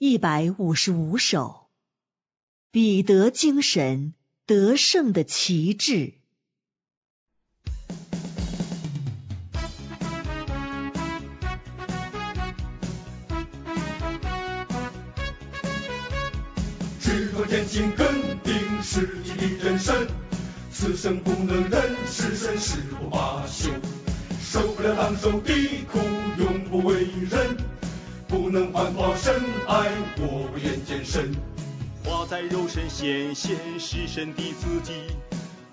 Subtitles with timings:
[0.00, 1.66] 一百五十五首，
[2.70, 4.14] 彼得精神
[4.46, 6.14] 得胜的旗帜。
[17.00, 18.54] 执着前行，肯定
[18.84, 20.06] 是你的人生。
[20.70, 23.72] 此生不能忍，是生誓不罢休。
[24.40, 25.52] 受不了当受的
[25.90, 25.98] 苦，
[26.38, 27.67] 永不为人。
[28.50, 29.34] 能环保深
[29.66, 31.34] 爱，我不愿见身。
[32.04, 34.92] 化在肉身显现，是神的自己，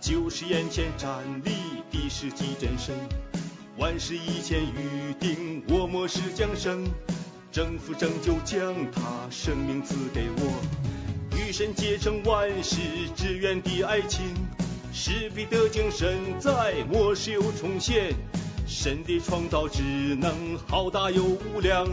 [0.02, 1.52] 就是眼前站立
[1.92, 2.94] 的是极真神。
[3.78, 6.86] 万事以前预定，我末世降生，
[7.52, 11.38] 征服拯救，将他生命赐给我。
[11.38, 12.78] 与神结成万事
[13.16, 14.26] 之缘的爱情，
[14.94, 18.14] 使彼得精神在末世又重现。
[18.68, 19.84] 神的创造之
[20.16, 21.88] 能浩大又无量，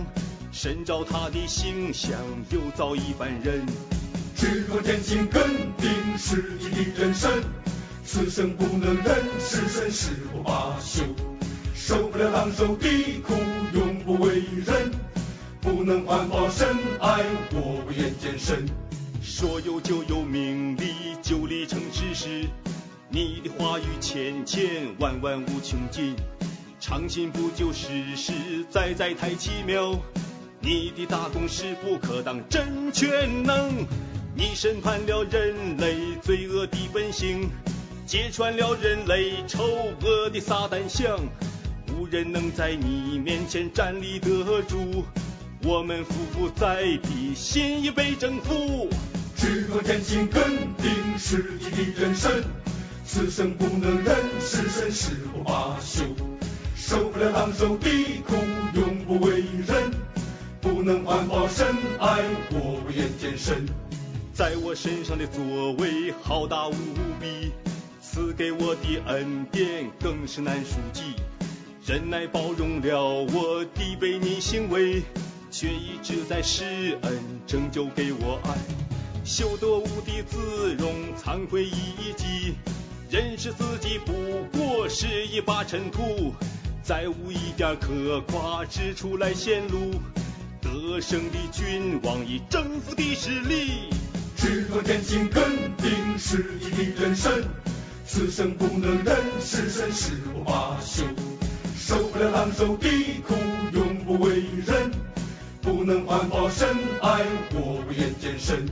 [0.52, 2.12] 神照他的形象
[2.50, 3.64] 又造一般人。
[4.36, 5.42] 执着前行，肯
[5.78, 7.42] 定是你的人生。
[8.04, 11.04] 此生不能忍，是生誓不罢休。
[11.74, 12.86] 受不了当受的
[13.26, 13.34] 苦，
[13.72, 14.90] 永不为人。
[15.62, 16.68] 不能环保深
[17.00, 18.66] 爱，我不愿见身。
[19.22, 22.46] 说有就有，名利就立成之时。
[23.08, 26.14] 你的话语千千万万无穷尽。
[26.78, 27.86] 长信不就世
[28.16, 28.32] 实
[28.68, 29.94] 在在太奇妙，
[30.64, 33.84] 你的大功是不可当真全能，
[34.36, 37.50] 你审判了人类罪恶的本性，
[38.06, 39.64] 揭穿了人类丑
[40.00, 41.18] 恶的撒旦相，
[41.88, 45.04] 无人能在你面前站立得住，
[45.64, 48.88] 我们夫妇在地，心已被征服。
[49.36, 50.42] 执着前行，肯
[50.76, 52.30] 定是你的人生，
[53.04, 56.04] 此生不能忍，是生誓不罢休。
[56.76, 57.88] 受不了当受的
[58.24, 58.36] 苦，
[58.74, 59.91] 永不为人。
[60.92, 61.66] 能环保深
[61.98, 63.64] 爱，我不愿见身。
[64.34, 66.74] 在我身上的作为浩大无
[67.18, 67.50] 比，
[68.02, 71.14] 赐给我的恩典更是难数计。
[71.86, 75.02] 忍耐包容了我的悖逆行为，
[75.50, 78.54] 却一直在施恩拯救给我爱。
[79.24, 82.54] 修得无地自容，惭愧一击，
[83.08, 84.12] 认识自己不
[84.58, 86.34] 过是一把尘土。
[86.82, 89.92] 再无一点可夸之处来显露，
[90.72, 93.90] 得胜的君王以征服的实力。
[94.36, 95.44] 执着真心，肯
[95.76, 97.44] 定是你的人生。
[98.06, 101.04] 此生不能忍，是生誓不罢休。
[101.76, 102.88] 受不了狼受的
[103.26, 103.34] 苦，
[103.74, 104.90] 永不为人。
[105.60, 106.66] 不能环保深
[107.02, 107.20] 爱，
[107.52, 108.66] 我不愿见身。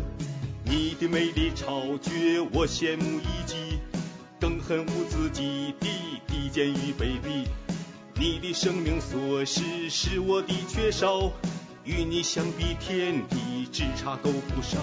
[0.65, 3.79] 你的美丽超绝，我羡慕一极，
[4.41, 5.87] 更恨无自己的
[6.27, 7.47] 低贱与卑鄙。
[8.15, 11.33] 你的生命所示是我的缺少，
[11.85, 14.81] 与你相比，天地只差够不上。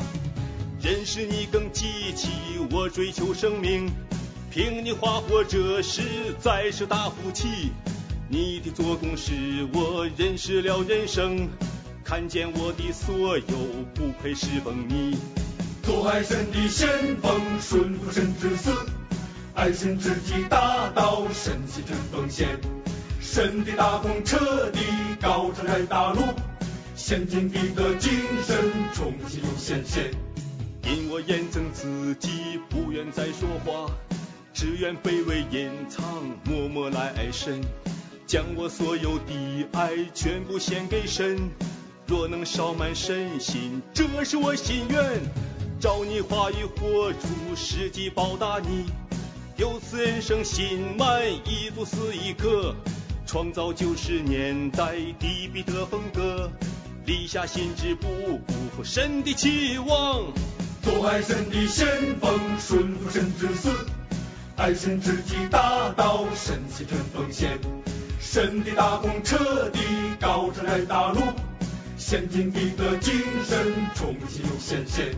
[0.81, 2.29] 认识你更激起
[2.71, 3.89] 我追求生命，
[4.51, 6.01] 凭你话活着实
[6.39, 7.71] 在是大福气。
[8.29, 11.49] 你的做工使我认识了人生，
[12.03, 13.43] 看见我的所有
[13.93, 15.17] 不配侍奉你。
[15.83, 18.71] 做爱神的先锋，顺服神之死，
[19.53, 22.59] 爱神之己大道，神奇真奉献。
[23.21, 24.79] 神的大功彻底
[25.21, 26.21] 高唱在大陆，
[27.09, 28.11] 先进彼得精
[28.45, 28.57] 神
[28.93, 30.11] 重新又显现。
[30.83, 33.89] 因我验证自己，不愿再说话，
[34.53, 36.03] 只愿卑微隐藏，
[36.43, 37.61] 默默来爱神，
[38.25, 41.49] 将我所有的爱全部献给神。
[42.07, 45.21] 若能烧满神心，这是我心愿。
[45.79, 48.83] 照你话语活出实际报答你，
[49.55, 52.75] 由此人生心满意足死一刻。
[53.25, 56.49] 创造九十年代的彼得风格，
[57.07, 60.33] 立下心志不辜负神的期望。
[60.81, 63.71] 做爱神的先锋，顺服神之死，
[64.57, 67.59] 爱神之己大道，神牺牲奉献。
[68.19, 69.79] 神的大功彻底
[70.19, 71.21] 高唱在大陆，
[71.97, 73.13] 先进彼得精
[73.45, 75.15] 神重新又显现。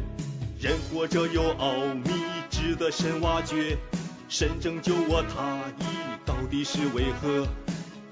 [0.59, 2.11] 人活着有奥秘，
[2.51, 3.79] 值得深挖掘。
[4.27, 5.85] 神拯救我，他意
[6.23, 7.47] 到底是为何？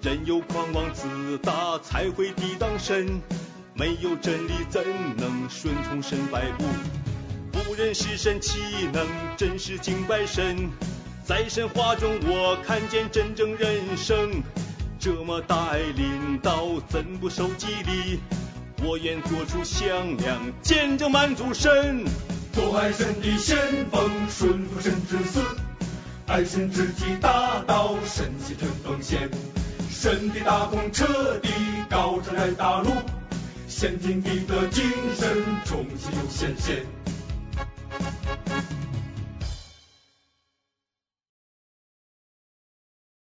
[0.02, 3.22] 人有狂妄自大，才会抵挡神。
[3.78, 4.84] 没有真理，怎
[5.18, 6.64] 能顺从神摆布？
[7.52, 8.60] 不认识神，岂
[8.92, 9.06] 能
[9.38, 10.72] 真实敬拜神？
[11.24, 14.42] 在神话中，我看见真正人生。
[15.00, 18.20] 这么大爱领导，怎不受激励？
[18.84, 22.04] 我愿做出响亮见证，满足神。
[22.54, 25.40] 做爱神的先锋，顺服神之死，
[26.26, 29.30] 爱神之己大道，神牺牲奉献。
[29.92, 31.50] 神的大功彻底
[31.90, 32.90] 高唱在大陆，
[33.80, 34.84] 先进的精
[35.14, 35.28] 神
[35.64, 36.97] 重新又显现。